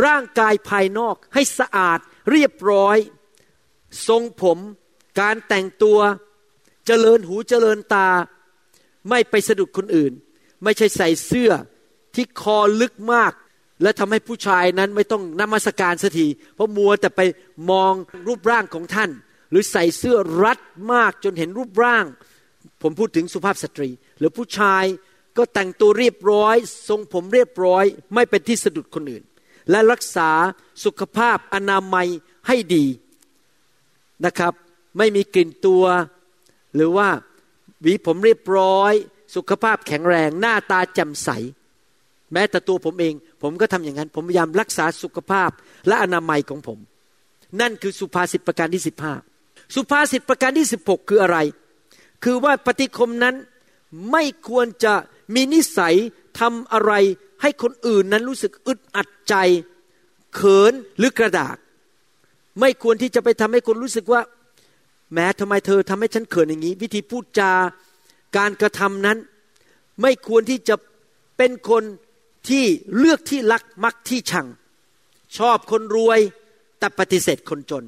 [0.05, 1.98] ร่างกายภายนอกให้สะอาด
[2.31, 2.96] เรียบร้อย
[4.09, 4.59] ทรงผม
[5.20, 5.98] การแต่งตัว
[6.92, 8.09] เจริญหูเจริญตา
[9.09, 10.12] ไม่ไปสะดุดคนอื่น
[10.62, 11.50] ไม่ใช่ใส่เสื้อ
[12.14, 13.33] ที่คอลึกมาก
[13.83, 17.20] และทำให้ผู้ชายนั้นไม่ต้องนมัสการสักทีเพราะมัวแต่ไป
[17.70, 17.92] มอง
[18.29, 19.11] รูปร่างของท่าน
[19.50, 20.59] หรือใส่เสื้อรัด
[20.92, 22.05] มากจนเห็นรูปร่าง
[22.83, 24.85] ผมพูดถึงสุภาพสตรี หรือผู้ชาย
[25.37, 26.57] ก็แต่งตัวเรียบร้อย
[26.88, 29.24] ทรงผมเรียบร้อย ไม่เป็นที่สะดุดคนอื่น
[29.70, 30.31] และรักษา
[30.85, 32.09] สุขภาพอนามัย
[32.48, 32.87] ให้ดี
[34.24, 34.53] นะครับ
[34.98, 35.85] ไม่มีกลิ่นตัว
[36.74, 37.09] หรือว่า
[37.83, 38.92] หวีผมเรียบร้อย
[39.35, 41.30] สุขภาพแข็งแรงหน้าตาแจ่มใส
[42.33, 45.50] แม้แต่ตัวผมเอง ผมก็ทำอย่างนั้น ผมพยายามรักษาสุขภาพ
[45.88, 46.78] และอนามัยของผม
[47.61, 49.14] นั่นคือสุภาษิตประการที่สิบห้า
[49.74, 51.38] สุภาษิตประการที่สิบหกคืออะไร
[52.24, 53.35] คือว่าปฏิคมนั้น
[54.11, 54.94] ไม่ควรจะ
[55.35, 55.96] มีนิสัย
[56.40, 56.92] ทำอะไร
[57.42, 59.35] ให้คนอื่นนั้นรู้สึกอึดอัดใจ
[60.35, 61.56] เขินหรือกระดาก
[62.61, 64.20] ไม่ควรที่จะไปทำให้คนรู้สึกว่า
[65.14, 67.50] แม้ทำไมเธอทำให้ฉันเขินอย่างนี้ วิธีพูดจา
[68.36, 69.18] การกระทำนั้น
[70.02, 70.74] ไม่ควรที่จะ
[71.36, 71.82] เป็นคน
[72.48, 72.64] ที่
[72.98, 74.46] เลือกที่รักมักที่ชัง
[75.38, 76.20] ชอบคนรวย
[76.78, 77.84] แต่ปฏิเสธคนจน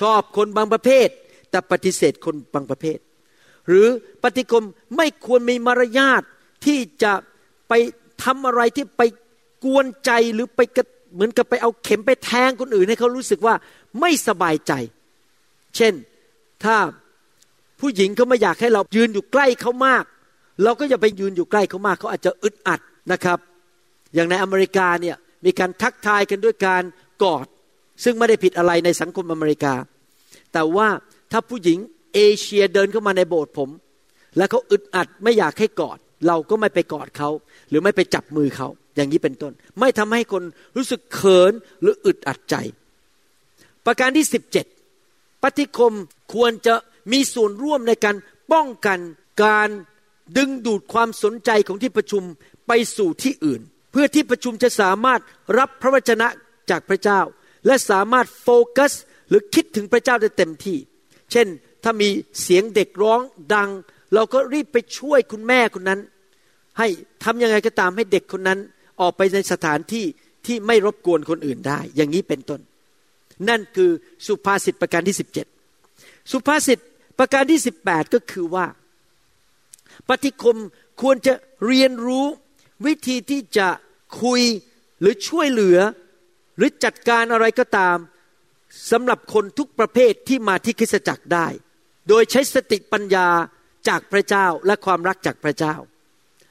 [0.00, 1.08] ชอบคนบางประเภท
[1.50, 2.98] แต่ปฏิเสธคนบางประเภท
[3.68, 3.88] หรือ
[4.22, 6.22] ปฏิกรมไม่ควรมีมารยาท
[6.66, 7.12] ที่จะ
[7.68, 7.72] ไป
[8.22, 9.02] ทำอะไรที่ไป
[9.64, 10.60] กวนใจหรือไป
[11.14, 13.54] เหมือนกับไปเอาเข็มไปแทงคนอื่นให้เขารู้สึกว่า
[14.00, 14.72] ไม่สบายใจ
[15.76, 15.94] เช่น
[16.64, 16.76] ถ้า
[17.80, 20.04] ผู้หญิงเขาไม่อยากให้เรายืนอยู่ใกล้เขามาก
[20.64, 22.80] เราก็อย่าไปยืนอยู่ใกล้เขามากเขาอาจจะอึดอัด
[23.12, 23.38] นะครับ
[24.14, 26.82] อย่างในอเมริกาเนี่ยมีการทักทายกันด้วยการ
[27.22, 27.46] กอด
[28.04, 29.74] ซึ่งไม่ได้ผิดอะไรในสังคมอเมริกา
[30.52, 30.88] แต่ว่า
[31.32, 31.78] ถ้าผู้หญิง
[32.14, 33.70] เอเชียเดินเข้ามาในโบสถ์ผม
[34.36, 37.30] แล้วเขาอึดอัดไม่อยากให้กอด เราก็ไม่ไปกอดเขา
[37.68, 40.42] หรือไม่ไปจับมือเขาอย่างนี้เป็นต้น ไม่ทำให้คน
[40.76, 42.54] รู้สึกเขินหรืออึดอัดใจ
[43.86, 44.66] ประการที่สิบเจ็ด
[45.42, 45.94] ปฏิคม
[46.34, 46.74] ควรจะ
[47.12, 48.16] มีส่วนร่วมในการ
[48.52, 48.98] ป้องกัน
[49.44, 49.68] การ
[50.36, 52.22] ดึงดูดความสนใจของที่ประชุม
[52.66, 53.60] ไปสู่ที่อื่น
[53.92, 55.20] เพื่อที่ประชุมจะสามารถ
[55.58, 56.28] รับพระวจนะ
[56.70, 57.20] จากพระเจ้า
[57.66, 58.92] และสามารถโฟกัส
[59.28, 60.78] หรือคิดถึงพระเจ้าได้เต็มที่
[61.32, 61.46] เช่น
[61.82, 62.08] ถ้ามี
[62.42, 63.20] เสียงเด็กร้อง
[63.54, 63.70] ดัง
[64.14, 66.00] เราก็รีบไปช่วยคุณแม่คนนั้น
[66.78, 66.88] ให้
[67.24, 68.58] ทำยังไงก็ตามให้เด็กคนนั้น
[69.00, 70.04] ออกไปในสถานที่
[70.46, 72.60] ที่ไม่รบกวนคนอื่นได้ อย่างนี้เป็นต้น
[73.48, 73.90] นั่นคือ
[74.26, 75.16] สุภาษิตประการที่
[75.72, 76.78] 17 สุภาษิต
[77.18, 78.66] ประการที่ 18 ก็คือว่า
[80.08, 80.56] ปฏิคม
[81.00, 81.34] ควรจะ
[81.66, 82.26] เรียนรู้
[82.86, 83.68] วิธีที่จะ
[84.22, 84.42] คุย
[85.00, 85.78] หรือช่วยเหลือ
[86.56, 87.96] หรือจัดการอะไรก็ตาม
[88.90, 91.46] สำหรับคนทุกประเภทที่มาที่คริสตจักรได้
[92.08, 93.28] โดยใช้สติปัญญา
[93.88, 95.74] จากพระเจ้าและความรักจากพระเจ้า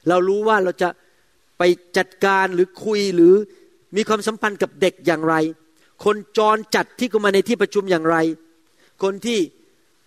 [0.08, 0.88] เรารู้ว่าเราจะ
[1.58, 1.62] ไป
[1.96, 3.34] จัดการหรือคุยหรือ
[3.96, 5.34] มีความสัมพันธ์กับเด็กอย่างไร
[6.04, 8.16] คนจรจัดที่เข้ามาในที่ประชุมอย่างไร
[9.02, 9.38] คนที่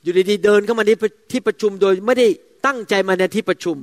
[0.04, 0.92] อยู่ดีๆเดินเข้ามาใน
[1.32, 2.28] ที่ประชุมโดยไม่ได้
[2.66, 3.78] ตั้งใจมาในที่ประชุม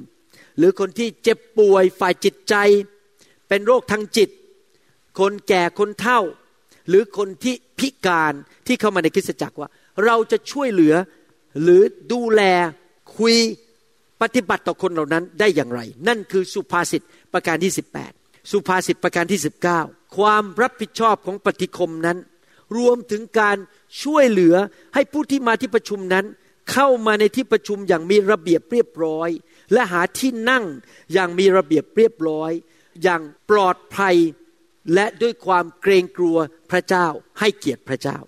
[0.58, 2.54] หรือคนที่เจ็บป่วยฝ่ายจิตใจ
[3.48, 4.30] เป็นโรคทางจิต
[5.18, 6.20] คนแก่คนเฒ่า
[6.88, 8.32] หรือคนที่พิการ
[8.66, 9.68] ที่เข้ามาในคริสตจักรว่า
[10.04, 10.94] เราจะช่วยเหลือ
[11.62, 12.42] หรือดูแล
[13.16, 13.36] คุย
[14.22, 19.40] ปฏิบัติต่อคนเหล่านั้นได้อย่างไร นั่นคือสุภาษิตประการที่ 18 สุภาษิตประการที่
[19.78, 22.18] 19 ความรับผิดชอบของปฏิคมนั้น
[22.76, 23.56] รวมถึงการ
[24.02, 24.54] ช่วยเหลือ
[24.94, 26.26] ให้ผู้ที่มาที่ประชุมนั้น
[26.72, 29.28] เข้ามาในที่ประชุมอย่างมีระเบียบเรียบร้อย
[29.72, 30.64] และหาที่นั่ง
[31.12, 32.50] อย่างมีระเบียบเรียบร้อย
[33.02, 34.16] อย่างปลอดภัย
[34.94, 36.36] และด้วยความเกรงกลัว
[36.70, 37.06] พระเจ้า
[37.40, 38.18] ให้เกียรติพระเจ้า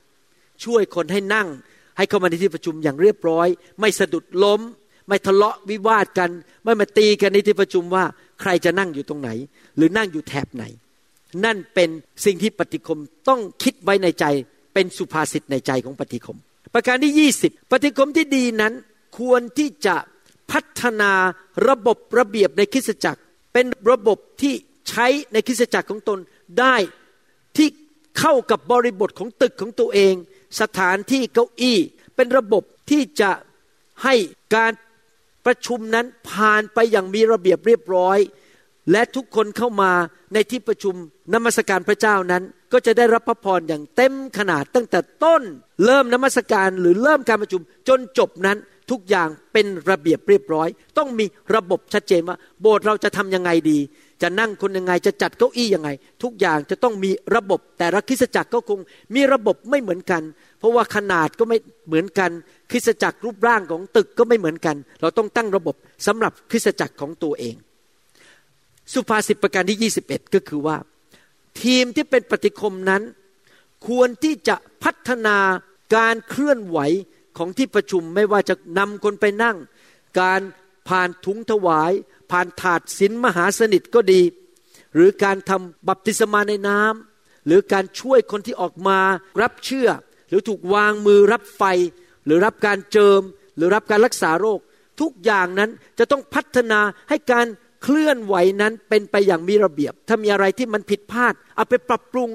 [0.64, 1.48] ช่วยคนให้นั่ง
[1.96, 3.48] ให้เข้ามาในที่ประชุมอย่างเรียบร้อย
[3.80, 4.60] ไม่สะดุดล้ม
[5.08, 6.30] ไม่ทะเลาะวิวาทกัน
[6.64, 8.04] ไม่มาตีกันในที่ประชุมว่า
[8.40, 9.30] ใครจะนั่งอยู่ตรงไหน
[9.76, 10.64] หรือนั่งอยู่แถบไหน
[11.44, 11.90] นั่นเป็น
[12.24, 14.24] สิ่งที่ปฏิคมต้องคิดไว้ในใจ
[14.74, 16.38] เป็นสุภาษิตในใจของปฏิคม
[16.74, 18.72] ประการที่ 20 ปฏิคมที่ดีนั้น
[19.18, 19.96] ควรที่จะ
[20.50, 21.12] พัฒนา
[21.68, 23.20] ระบบระเบียบในคริสตจักร
[23.52, 24.54] เป็นระบบที่
[24.88, 26.18] ใช้ในคริสตจักรของตน
[26.60, 26.76] ได้
[27.56, 27.68] ที่
[28.18, 30.14] เข้ากับบริบทของตึกของตัวเอง
[30.60, 31.78] สถานที่เก้าอี้
[32.16, 33.30] เป็นระบบที่จะ
[34.04, 34.14] ให้
[34.54, 34.72] การ
[35.48, 38.18] ประชุมนั้นผ่านไปอย่างมีระเบียบเรียบร้อย
[38.92, 39.92] และทุกคนเข้ามา
[40.34, 40.94] ในที่ประชุม
[41.34, 45.42] นมัสการพระเจ้านั้น ก็จะได้รับพระพรอย่างเต็มขนาดตั้งแต่ต้น
[45.84, 48.58] เริ่มนมัสการหรือเริ่มการประชุมจนจบนั้น
[48.90, 53.78] ทุกอย่างเป็นระเบียบเรียบร้อย ต้องมีระบบชัดเจนว่า โบสถ์เราจะทํำยังไงดี
[54.22, 55.90] จะนั่งคนยังไงจะจัดเก้าอี้ยังไง
[56.22, 58.78] ทุกอย่างจะต้องมีระบบแต่ละคริสตจักรก็คง
[59.14, 60.22] มีระบบไม่เหมือนกัน
[60.58, 62.30] เพราะว่าขนาดก็ไม่เหมือนกัน
[62.70, 65.74] คริสตจักรรูปร่างของตึกก็ไม่เหมือนกัน เราต้องตั้งระบบ
[66.06, 67.54] สำหรับคริสตจักรของตัวเอง
[68.92, 70.76] สุภาษิตประการที่ 21 ก็คือว่า
[71.62, 73.02] ทีมที่เป็นปฏิคมนั้น
[73.86, 75.38] ควรที่จะพัฒนา
[75.96, 76.78] การเคลื่อนไหว
[77.38, 79.56] ของที่ประชุมไม่ว่าจะนำคนไปนั่ง
[80.20, 80.40] การ
[80.88, 81.92] ผ่านถุงถวาย
[82.30, 84.22] ผ่านถาดศีลมหาสนิทก็ดี
[84.94, 88.98] หรือการทำบัพติศมาในน้ำหรือการช่วยคนที่ออกมา
[89.42, 89.88] รับเชื่อ
[90.28, 91.62] หรือถูกวางมือรับไฟ
[92.24, 93.20] หรือรับการเจิม
[93.56, 94.60] หรือรับการรักษาโรค
[95.00, 97.46] ทุกอย่างนั้นจะต้องพัฒนาให้การ
[97.82, 102.28] เคลื่อนไหวนั้นเป็นไปอย่างมีระเบียบ ถ้ามีอะไรที่มันผิดพลาด เอาไปปรับปรุง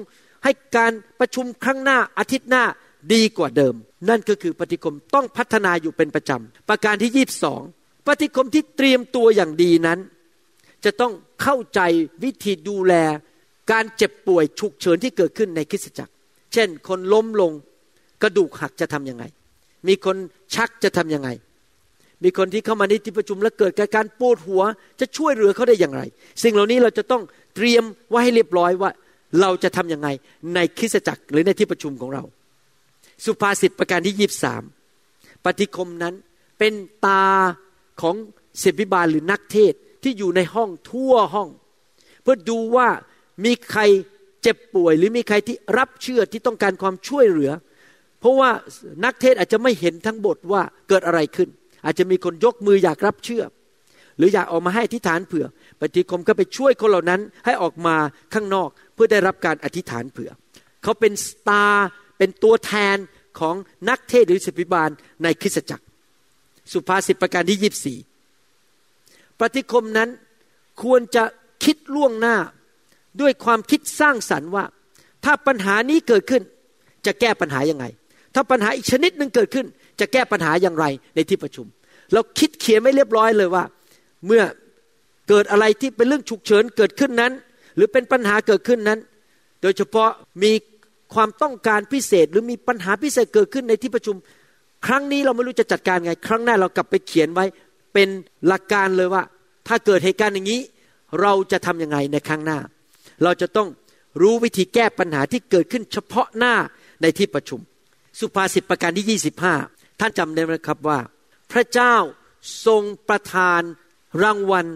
[0.44, 2.64] ให้การประชุมครั้งหน้าอาทิตย์หน้า
[3.12, 3.74] ดีกว่าเดิม
[4.08, 7.62] นั่นก็คือปฏิคมต้องพัฒนาอยู่เป็นประจำ ประการที่ยีบสอง
[8.06, 9.98] ปฏิคมที่เตรียมตัวอย่างดีนั้น
[10.84, 11.80] จะต้องเข้าใจ
[12.24, 12.94] วิธีดูแล
[13.72, 16.12] การเจ็บป่วยฉุกเฉินที่เกิดขึ้นในคริสตจักร
[16.52, 17.52] เช่น คนล้มลง
[18.24, 19.24] กระดูกหักจะทํำยังไง
[19.88, 20.16] มีคน
[20.54, 21.28] ชักจะทํำยังไง
[22.24, 24.62] มีคนที่เข้ามาในที่ประชุมแล้วเกิดการปวดหัว
[25.00, 26.02] จะช่วยเหลือเขาได้อย่างไร
[26.42, 27.22] สิ่งเหล่านี้เราจะต้อง
[27.54, 28.90] เตรียมไว้ให้เรียบร้อยว่า
[29.40, 30.08] เราจะทํำยังไง
[30.54, 32.22] ในคริสตจักรหรือในที่ประชุมของเรา
[33.24, 34.62] สุภาษิตประการที่ยีบสาม
[35.44, 36.14] ปฏิคมนั้น
[36.58, 36.72] เป็น
[37.06, 37.24] ตา
[38.02, 38.14] ของ
[38.62, 41.48] ศิบิบาลหรือนักเทศที่อยู่ในห้องทั่วห้อง
[42.22, 42.88] เพื่อดูว่า
[43.44, 43.82] มีใคร
[44.42, 47.52] เจ็บป่วย หรือมีใครที่รับเชื่อที่ต้องการความช่วยเหลือ
[48.24, 48.50] เพราะว่า
[49.04, 51.48] นักเทศอาจจะไม่เห็นทั้งบทว่าเกิดอะไรขึ้น
[51.84, 53.42] อาจจะมีคนยกมืออยากรับเชื่อ
[54.16, 55.46] หรืออยากออกมาให้อธิษฐานเผื่อ
[55.80, 57.96] ปฏิคมก็ไปช่วยคนเหล่านั้นให้ออกมา
[58.34, 60.30] ข้างนอกเพื่อได้รับการอธิษฐานเผื่อ
[60.82, 62.96] เขาเป็นสตาร์เป็นตัวแทน
[63.38, 63.54] ของ
[63.88, 64.90] นักเทศหรือศิบิบาล
[65.22, 65.84] ในคริสตจักร
[66.72, 67.98] สุภาษิตประการที่ยีบสี่
[69.40, 70.08] ปฏิคมนั้น
[70.82, 71.24] ควรจะ
[71.64, 72.36] คิดล่วงหน้า
[73.20, 74.64] ด้วยความคิดสร้างสรรค์ว่า
[75.24, 76.42] ถ้าปัญหานี้เกิดขึ้น
[77.06, 77.84] จะแก้ปัญหายังไง
[78.34, 79.66] ถ้าปัญหาอีกชนิดหนึ่งเกิดขึ้น
[80.00, 81.66] จะแก้ปัญหาอย่างไรในที่ประชุม
[82.12, 83.64] เราคิดเขียนไม่เรียบร้อยเลยว่า
[84.26, 84.42] เมื่อ
[85.28, 87.32] เกิดอะไรที่เป็นเรื่องฉุกเฉินเกิดขึ้นนั้น
[87.76, 88.98] หรือเป็นปัญหาเกิดขึ้นนั้น
[89.62, 90.10] โดยเฉพาะ
[90.42, 90.52] มี
[91.14, 94.16] ความต้องการพิเศษ หรือมีปัญหาพิเศษเกิดขึ้นในที่ประชุม
[94.86, 97.44] ครั้งนี้เราไม่รู้จะจัดการไง ครั้งหน้าเรากลับไปเขียนไว้
[97.94, 98.08] เป็น
[98.46, 99.22] หลักการเลยว่า
[99.68, 100.60] ถ้าเกิดเหตุการณ์อย่างนี้
[101.20, 102.58] เราจะทํำยังไงในครั้งหน้า
[103.24, 103.68] เราจะต้อง
[104.22, 106.54] รู้วิธีแก้ปัญหาที่เกิดขึ้นเฉพาะหน้า
[107.02, 107.60] ในที่ประชุม
[108.20, 109.20] สุภาษิตประการที่
[109.60, 110.98] 25 ท่านจำได้ไหมครับว่า
[111.52, 111.96] พระเจ้า
[112.66, 113.62] ทรงประทาน
[114.22, 114.66] รางวัล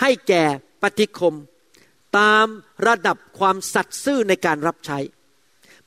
[0.00, 0.44] ให้แก่
[0.82, 1.34] ปฏิคม
[2.18, 2.46] ตาม
[2.86, 4.98] ระดับความสัตย์ซื่อในการรับใช้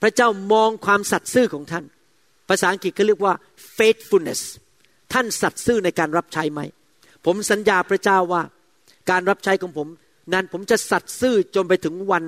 [0.01, 1.85] พระเจ้ามองความสัตย์ซื่อของท่าน
[2.49, 3.33] ภาษาอังกฤษเขาเรียกว่า
[3.77, 4.41] faithfulness
[5.13, 6.61] ท่านสัตย์ซื่อในการรับใช้ไหม
[7.25, 8.43] ผมสัญญาพระเจ้าว่า
[9.09, 9.87] การรับใช้ของผม
[10.33, 12.23] นั้นผมจะสัตย์ซื่อจนไปถึงวัน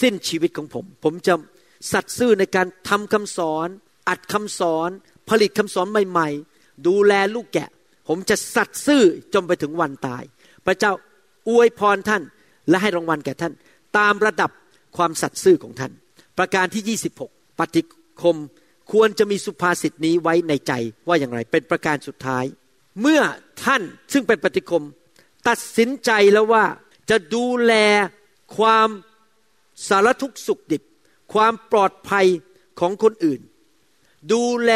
[0.00, 1.34] สิ้นชีวิตของผม ผมจะ
[1.92, 3.68] สัตย์ซื่อในการทำคำสอน
[4.08, 4.90] อัดคำสอน
[5.28, 7.70] ผลิตคำสอนใหม่ ๆ ดูแลลูกแกะ
[8.08, 9.02] ผมจะสัตย์ซื่อ
[9.34, 10.22] จนไปถึงวันตาย
[10.66, 10.92] พระเจ้า
[11.48, 12.22] อวยพรท่าน
[12.68, 13.52] และให้รางวัลแก่ท่าน
[13.98, 14.50] ตามระดับ
[14.96, 15.92] ความสัตย์ซื่อของท่าน
[16.38, 17.82] ประการที่ 26 ปฏิ
[18.22, 18.36] คม
[18.92, 20.72] ควรจะมีสุภาษิตนี้ไว้ในใจ
[21.08, 22.44] ว่าอย่างไร เป็นประการสุดท้าย
[23.00, 23.22] เมื่อ
[23.64, 24.84] ท่านซึ่งเป็นปฏิคม
[25.48, 26.64] ตัดสินใจแล้วว่า
[27.10, 27.72] จะดูแล
[28.56, 28.88] ความ
[29.88, 30.82] สารทุกข์สุขดิบ
[31.32, 32.26] ความปลอดภัย
[32.80, 33.40] ของคนอื่น
[34.32, 34.72] ดูแล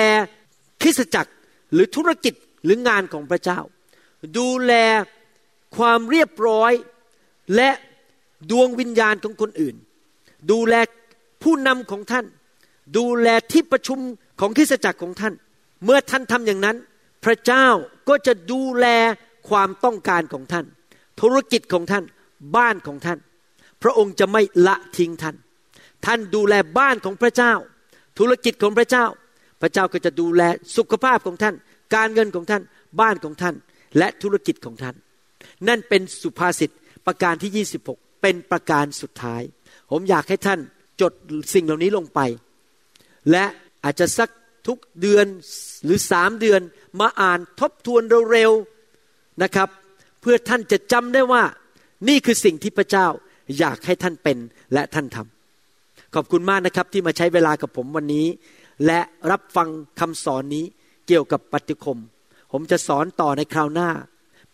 [0.82, 1.32] คริสจักร
[1.72, 2.34] หรือธุรกิจ
[2.64, 3.60] หรืองานของพระเจ้า
[4.38, 4.72] ดูแล
[5.76, 6.72] ความเรียบร้อย
[7.56, 7.70] และ
[8.50, 9.76] ดวงวิญญาณของคนอื่น
[10.50, 10.74] ดูแล
[11.42, 12.26] ผู้นำของท่าน
[12.98, 13.98] ดูแลที่ประชุม
[14.40, 15.34] ของคริสจักรของท่าน
[15.84, 16.76] เมื่อท่านทำอย่างนั้น
[17.24, 17.66] พระเจ้า
[18.08, 18.86] ก็จะดูแล
[19.48, 20.66] ความต้องการของท่าน
[21.20, 22.04] ธุรกิจของท่าน
[22.56, 23.18] บ้านของท่าน
[23.82, 25.36] พระองค์จะไม่ละทิ้งท่าน
[26.06, 27.52] ท่านดูแลบ้านของพระเจ้า
[28.18, 29.04] ธุรกิจของพระเจ้า
[29.60, 30.42] พระเจ้าก็จะดูแล
[30.76, 31.54] สุขภาพของท่าน
[31.94, 32.62] การเงินของท่าน
[33.00, 33.54] บ้านของท่าน
[33.98, 34.96] และธุรกิจของท่าน
[35.68, 36.70] นั่นเป็นสุภาษิต
[37.06, 39.42] ประการที่ 26 เป็นประการสุดท้าย
[39.90, 40.60] ผมอยากให้ท่าน
[41.00, 41.12] จด
[41.54, 42.20] สิ่งเหล่านี้ลงไป
[43.30, 43.44] และ
[43.84, 44.30] อาจจะสัก
[44.66, 45.26] ทุกเดือน
[45.84, 46.60] หรือสามเดือน
[47.00, 49.68] มาอ่านทบทวนเร็วๆนะครับ
[50.20, 51.42] เพื่อท่านจะจำได้ว่า
[52.08, 53.06] นี่คือสิ่งที่พระเจ้า
[53.58, 54.38] อยากให้ท่านเป็น
[54.72, 58.26] และท่านทำขอบคุณมากนะครับที่มาใช้เวลากับผมวันนี้
[58.86, 59.68] และรับฟัง
[60.00, 60.64] คำสอนนี้
[61.06, 61.98] เกี่ยวกับปฏิคม
[62.52, 63.90] ผมจะสอนต่อในคราวหน้า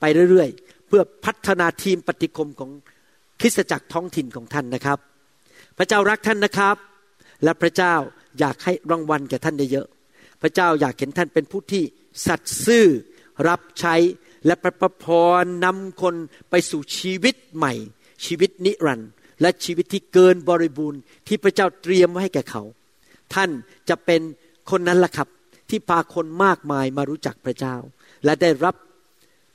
[0.01, 2.71] ไปเรื่อยๆ เพื่อพัฒนาทีมปฏิคมของ
[3.41, 4.99] คริสตจักรท้องถิ่นของท่านนะครับ
[5.79, 6.77] พระเจ้ารักท่านนะครับ
[7.45, 7.95] และพระเจ้า
[8.39, 11.83] อยากให้รางวัลแก่ท่านเยอะๆพระเจ้าอยากเห็นท่านเป็นผู้ที่
[12.27, 12.87] สัตย์ซื่อ
[13.49, 13.95] รับใช้
[14.47, 15.07] และประประพ
[15.41, 16.15] รนำคน
[16.51, 17.75] ไปสู่ชีวิตใหม่
[18.25, 19.11] ชีวิตนิรันดร์
[19.41, 22.63] และชีวิตที่เกินบริบูรณ์ที่พระเจ้าเตรียมไว้ให้แก่เขา
[23.35, 23.51] ท่าน
[23.89, 24.21] จะเป็น
[24.71, 25.29] คนนั้นล่ะครับ
[25.71, 27.77] ที่พาคนมากมายมารู้จักพระเจ้า
[28.25, 28.75] และได้รับ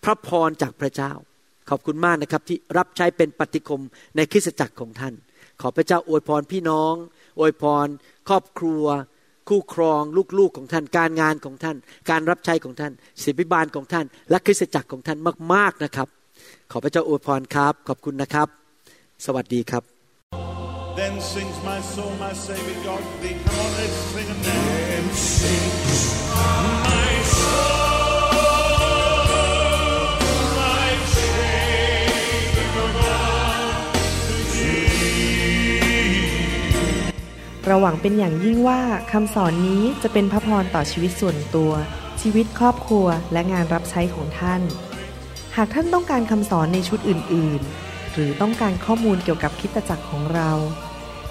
[0.03, 1.11] พระพรจากพระเจ้า
[1.69, 3.81] ขอบคุณมากนะครับที่รับใช้เป็นปฏิคม
[4.15, 5.13] ในคริสตจักรของท่าน
[5.61, 6.93] ขอพระเจ้าอวยพรพี่น้อง
[7.39, 7.87] อวยพร
[8.29, 8.83] ครอบครัว
[9.49, 10.01] คู่ครอง
[10.37, 11.77] ลูกๆของท่าน การงานของท่าน
[12.09, 12.91] การรับใช้ของท่าน
[13.23, 15.17] ศิบิบาลของท่าน และคริสตจักรของท่าน
[15.53, 16.07] มากๆนะครับ
[16.71, 18.47] ขอพระเจ้าอวยพรครับ ขอบคุณนะครับ
[19.25, 20.00] สวัสดีครับ
[21.01, 23.35] Then sings my soul, my Savior God to thee.
[23.43, 26.03] Come on, let's sing a Then sings
[26.37, 28.61] my soul,
[30.59, 30.89] my
[37.65, 41.71] เราหวังเป็นอย่างยิ่งว่าคำสอนนี้จะเป็นพระพรต่อชีวิตส่วนตัว
[42.21, 44.61] ชีวิตครอบครัวและงานรับใช้ของท่าน
[45.55, 50.51] หากท่านต้องการคำสอนในชุดอื่น ๆ หรือต้องการข้อมูลเกี่ยวกับคริสตจักรของเรา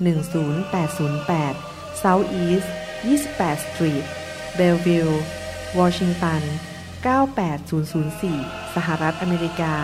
[0.00, 1.56] 10808
[2.02, 2.68] South East
[3.04, 4.04] 28 Street
[4.58, 5.14] Bellevue
[5.78, 6.42] Washington
[7.04, 9.74] 98004 สหรัฐอเมริกา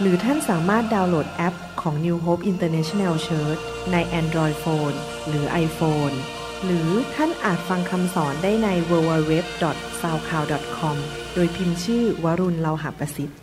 [0.00, 3.60] หรือท่านสามารถดาวน์โหลดแอปของ New Hope International Church
[3.92, 4.96] ใน Android Phone
[5.28, 6.14] หรือ iPhone
[6.64, 10.96] หรือท่านอาจฟังคำสอนได้ใน www.soundcloud.com
[11.34, 13.38] โดยพิมพ์ชื่อวรุณเลาหะประสิทธิ์